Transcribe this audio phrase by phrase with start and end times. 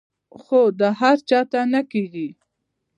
[0.41, 2.27] خو دا هر چاته نۀ کيږي-